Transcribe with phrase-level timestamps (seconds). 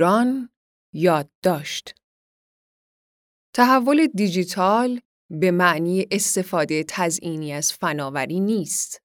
[0.00, 0.48] ایران
[0.94, 1.94] یادداشت
[3.54, 9.02] تحول دیجیتال به معنی استفاده تزئینی از فناوری نیست.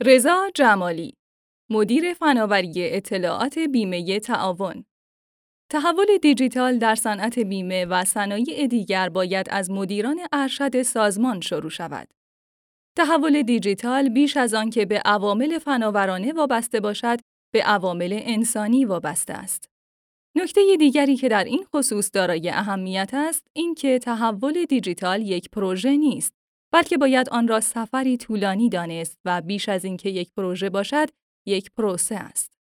[0.00, 1.16] رضا جمالی
[1.70, 4.84] مدیر فناوری اطلاعات بیمه تعاون
[5.70, 12.08] تحول دیجیتال در صنعت بیمه و صنایع دیگر باید از مدیران ارشد سازمان شروع شود.
[12.96, 17.18] تحول دیجیتال بیش از آن که به عوامل فناورانه وابسته باشد،
[17.54, 19.68] به عوامل انسانی وابسته است.
[20.36, 25.96] نکته دیگری که در این خصوص دارای اهمیت است، این که تحول دیجیتال یک پروژه
[25.96, 26.34] نیست،
[26.72, 31.08] بلکه باید آن را سفری طولانی دانست و بیش از اینکه یک پروژه باشد،
[31.46, 32.55] یک پروسه است.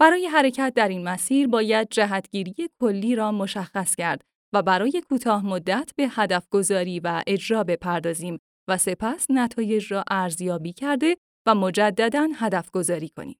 [0.00, 5.90] برای حرکت در این مسیر باید جهتگیری کلی را مشخص کرد و برای کوتاه مدت
[5.96, 8.38] به هدف گذاری و اجرا بپردازیم
[8.68, 13.38] و سپس نتایج را ارزیابی کرده و مجددا هدف گذاری کنیم.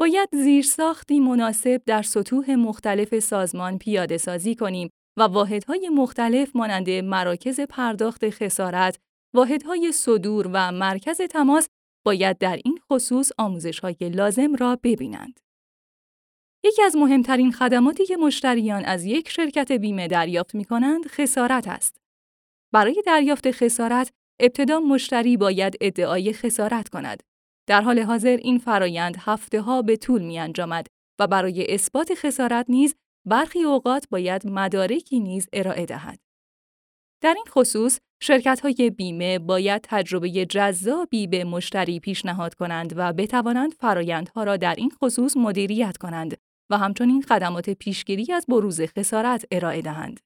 [0.00, 7.60] باید زیرساختی مناسب در سطوح مختلف سازمان پیاده سازی کنیم و واحدهای مختلف مانند مراکز
[7.60, 8.98] پرداخت خسارت،
[9.34, 11.68] واحدهای صدور و مرکز تماس
[12.06, 15.40] باید در این خصوص آموزش‌های لازم را ببینند.
[16.64, 21.96] یکی از مهمترین خدماتی که مشتریان از یک شرکت بیمه دریافت می کنند خسارت است.
[22.72, 27.22] برای دریافت خسارت، ابتدا مشتری باید ادعای خسارت کند.
[27.68, 30.86] در حال حاضر این فرایند هفته ها به طول می انجامد
[31.20, 32.94] و برای اثبات خسارت نیز
[33.26, 36.18] برخی اوقات باید مدارکی نیز ارائه دهد.
[37.22, 43.72] در این خصوص، شرکت های بیمه باید تجربه جذابی به مشتری پیشنهاد کنند و بتوانند
[43.72, 46.36] فرایندها را در این خصوص مدیریت کنند
[46.70, 50.20] و همچنین خدمات پیشگیری از بروز خسارت ارائه دهند.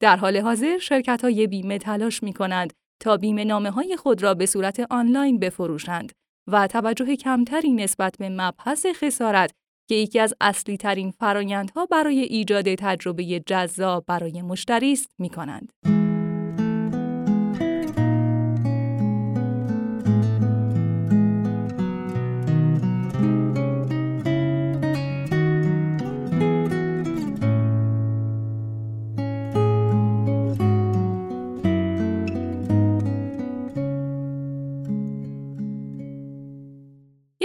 [0.00, 4.34] در حال حاضر شرکت های بیمه تلاش می کنند تا بیمه نامه های خود را
[4.34, 6.12] به صورت آنلاین بفروشند
[6.48, 9.50] و توجه کمتری نسبت به مبحث خسارت
[9.88, 15.97] که یکی از اصلی ترین فرایندها برای ایجاد تجربه جذاب برای مشتری است می کنند.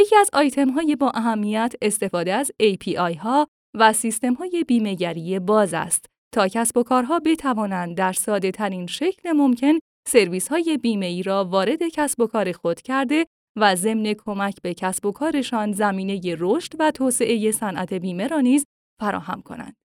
[0.03, 5.74] یکی از آیتم های با اهمیت استفاده از API ها و سیستم های بیمهگری باز
[5.74, 9.74] است تا کسب و کارها بتوانند در ساده ترین شکل ممکن
[10.08, 13.25] سرویس های بیمه ای را وارد کسب و کار خود کرده
[13.58, 18.66] و ضمن کمک به کسب و کارشان زمینه رشد و توسعه صنعت بیمه را نیز
[19.02, 19.75] فراهم کنند.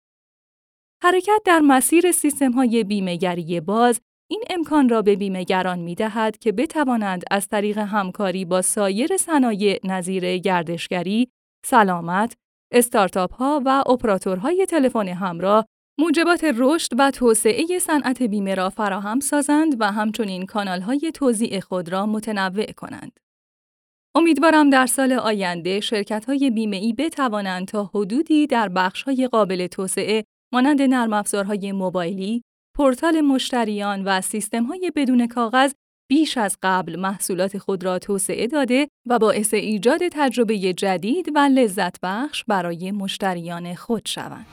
[1.03, 4.01] حرکت در مسیر سیستم های بیمهگری باز
[4.31, 9.81] این امکان را به بیمهگران می دهد که بتوانند از طریق همکاری با سایر صنایع
[9.85, 11.29] نظیر گردشگری،
[11.67, 12.35] سلامت،
[12.73, 15.65] استارتاپ ها و اپراتورهای تلفن همراه
[15.99, 21.89] موجبات رشد و توسعه صنعت بیمه را فراهم سازند و همچنین کانال های توزیع خود
[21.89, 23.21] را متنوع کنند.
[24.15, 29.67] امیدوارم در سال آینده شرکت های بیمه ای بتوانند تا حدودی در بخش های قابل
[29.67, 32.43] توسعه مانند نرم افزارهای موبایلی،
[32.79, 34.21] پورتال مشتریان و
[34.69, 35.73] های بدون کاغذ
[36.11, 41.97] بیش از قبل محصولات خود را توسعه داده و باعث ایجاد تجربه جدید و لذت
[42.03, 44.47] بخش برای مشتریان خود شوند.